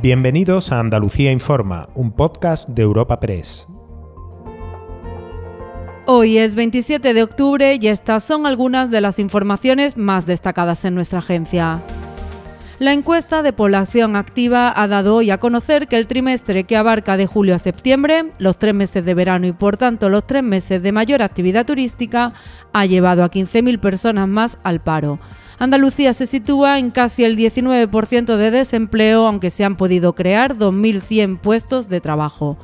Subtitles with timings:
[0.00, 3.66] Bienvenidos a Andalucía Informa, un podcast de Europa Press.
[6.06, 10.94] Hoy es 27 de octubre y estas son algunas de las informaciones más destacadas en
[10.94, 11.82] nuestra agencia.
[12.78, 17.16] La encuesta de población activa ha dado hoy a conocer que el trimestre que abarca
[17.16, 20.80] de julio a septiembre, los tres meses de verano y por tanto los tres meses
[20.80, 22.34] de mayor actividad turística,
[22.72, 25.18] ha llevado a 15.000 personas más al paro.
[25.60, 31.40] Andalucía se sitúa en casi el 19% de desempleo, aunque se han podido crear 2.100
[31.40, 32.56] puestos de trabajo.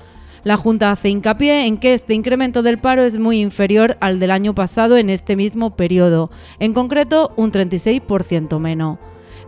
[0.44, 4.30] La Junta hace hincapié en que este incremento del paro es muy inferior al del
[4.30, 6.30] año pasado en este mismo periodo,
[6.60, 8.98] en concreto un 36% menos.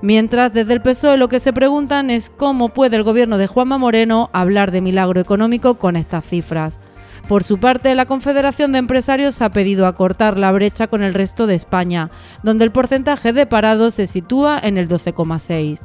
[0.03, 3.79] Mientras desde el PSOE lo que se preguntan es cómo puede el gobierno de Juanma
[3.79, 6.81] Moreno hablar de milagro económico con estas cifras.
[7.29, 11.47] Por su parte, la Confederación de Empresarios ha pedido acortar la brecha con el resto
[11.47, 12.11] de España,
[12.43, 15.81] donde el porcentaje de parados se sitúa en el 12,6.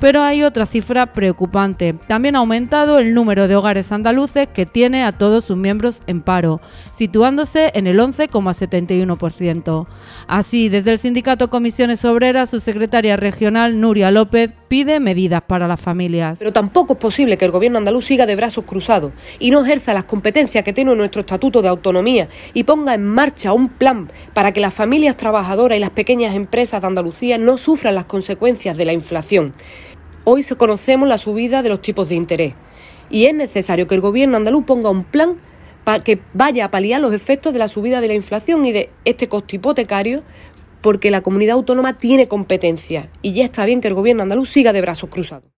[0.00, 1.92] Pero hay otra cifra preocupante.
[2.06, 6.22] También ha aumentado el número de hogares andaluces que tiene a todos sus miembros en
[6.22, 6.60] paro,
[6.92, 9.86] situándose en el 11,71%.
[10.28, 15.80] Así, desde el sindicato Comisiones Obreras, su secretaria regional, Nuria López, pide medidas para las
[15.80, 16.38] familias.
[16.38, 19.94] Pero tampoco es posible que el gobierno andaluz siga de brazos cruzados y no ejerza
[19.94, 24.52] las competencias que tiene nuestro Estatuto de Autonomía y ponga en marcha un plan para
[24.52, 28.84] que las familias trabajadoras y las pequeñas empresas de Andalucía no sufran las consecuencias de
[28.84, 29.54] la inflación.
[30.30, 32.52] Hoy conocemos la subida de los tipos de interés
[33.08, 35.38] y es necesario que el gobierno andaluz ponga un plan
[35.84, 38.90] para que vaya a paliar los efectos de la subida de la inflación y de
[39.06, 40.22] este costo hipotecario
[40.82, 44.74] porque la comunidad autónoma tiene competencia y ya está bien que el gobierno andaluz siga
[44.74, 45.57] de brazos cruzados.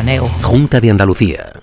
[0.41, 1.53] Junta de Andalucía.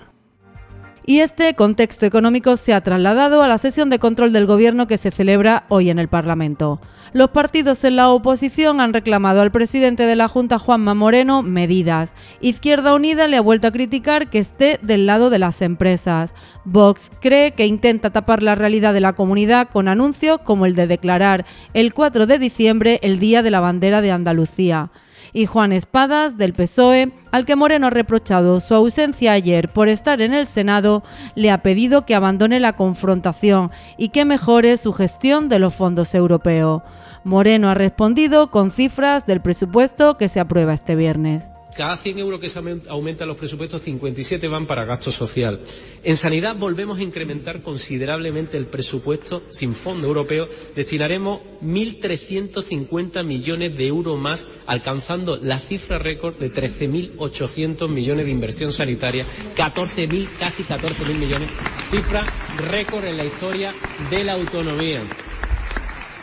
[1.05, 4.95] Y este contexto económico se ha trasladado a la sesión de control del Gobierno que
[4.95, 6.79] se celebra hoy en el Parlamento.
[7.11, 12.13] Los partidos en la oposición han reclamado al presidente de la Junta, Juanma Moreno, medidas.
[12.39, 16.33] Izquierda Unida le ha vuelto a criticar que esté del lado de las empresas.
[16.63, 20.87] Vox cree que intenta tapar la realidad de la comunidad con anuncios como el de
[20.87, 24.91] declarar el 4 de diciembre el Día de la Bandera de Andalucía
[25.33, 30.21] y Juan Espadas, del PSOE, al que Moreno ha reprochado su ausencia ayer por estar
[30.21, 31.03] en el Senado,
[31.35, 36.15] le ha pedido que abandone la confrontación y que mejore su gestión de los fondos
[36.15, 36.81] europeos.
[37.23, 41.48] Moreno ha respondido con cifras del presupuesto que se aprueba este viernes.
[41.75, 42.59] Cada 100 euros que se
[42.89, 45.61] aumentan los presupuestos, 57 van para gasto social.
[46.03, 50.49] En sanidad volvemos a incrementar considerablemente el presupuesto sin fondo europeo.
[50.75, 58.71] Destinaremos 1.350 millones de euros más, alcanzando la cifra récord de 13.800 millones de inversión
[58.71, 59.25] sanitaria,
[59.55, 61.49] 14.000, casi 14.000 millones,
[61.91, 62.23] cifra
[62.71, 63.73] récord en la historia
[64.09, 65.03] de la autonomía.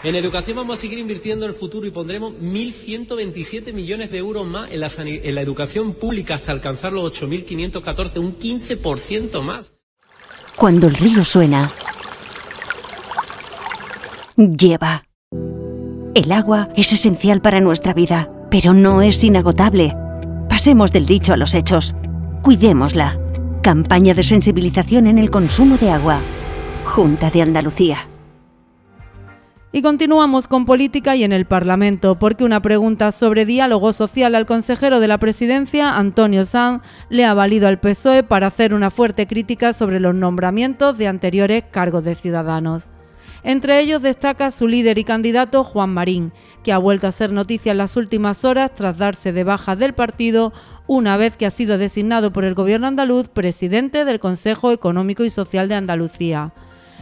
[0.07, 4.47] En educación vamos a seguir invirtiendo en el futuro y pondremos 1.127 millones de euros
[4.47, 4.81] más en
[5.35, 9.75] la, educación pública hasta alcanzar los 8.514, un 15% más.
[10.55, 11.73] Cuando el río suena,
[14.37, 15.09] lleva.
[16.15, 19.93] El agua es esencial para nuestra vida, pero no es inagotable.
[20.49, 21.97] Pasemos del dicho a los hechos.
[22.45, 23.19] Cuidémosla.
[23.61, 26.21] Campaña de sensibilización en el consumo de agua.
[26.85, 28.07] Junta de Andalucía.
[29.77, 34.47] Y continuamos con política y en el Parlamento, porque una pregunta sobre diálogo social al
[34.47, 39.27] consejero de la presidencia, Antonio Sanz, le ha valido al PSOE para hacer una fuerte
[39.27, 42.89] crítica sobre los nombramientos de anteriores cargos de ciudadanos.
[43.43, 46.33] Entre ellos destaca su líder y candidato Juan Marín,
[46.65, 49.93] que ha vuelto a ser noticia en las últimas horas tras darse de baja del
[49.93, 50.55] partido
[50.87, 55.29] una vez que ha sido designado por el gobierno andaluz presidente del Consejo Económico y
[55.29, 56.55] Social de Andalucía.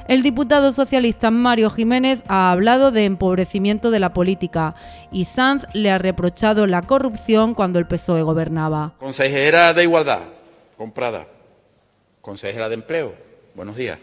[0.07, 4.75] El diputado socialista Mario Jiménez ha hablado de empobrecimiento de la política
[5.11, 8.97] y Sanz le ha reprochado la corrupción cuando el PSOE gobernaba.
[8.99, 10.25] Consejera de Igualdad,
[10.77, 11.27] comprada.
[12.21, 13.15] Consejera de Empleo,
[13.55, 13.99] buenos días.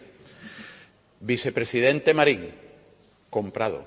[1.20, 2.52] Vicepresidente Marín,
[3.30, 3.86] comprado.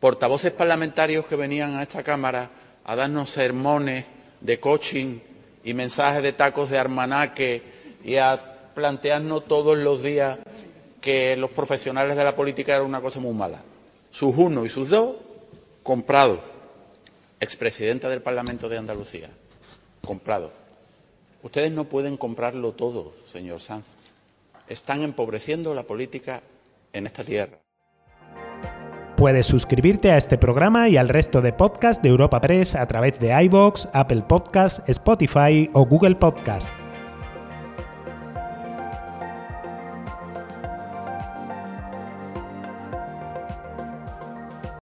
[0.00, 2.48] Portavoces parlamentarios que venían a esta Cámara
[2.82, 4.06] a darnos sermones
[4.40, 5.18] de coaching
[5.64, 7.62] y mensajes de tacos de armanaque
[8.02, 8.40] y a
[8.74, 10.38] plantearnos todos los días
[11.06, 13.60] que los profesionales de la política eran una cosa muy mala.
[14.10, 15.14] Sus uno y sus dos,
[15.84, 16.40] comprado.
[17.38, 19.30] Expresidenta del Parlamento de Andalucía,
[20.04, 20.50] comprado.
[21.44, 23.84] Ustedes no pueden comprarlo todo, señor Sanz.
[24.66, 26.42] Están empobreciendo la política
[26.92, 27.58] en esta tierra.
[29.16, 33.20] Puedes suscribirte a este programa y al resto de podcasts de Europa Press a través
[33.20, 36.72] de iBox, Apple Podcasts, Spotify o Google Podcasts.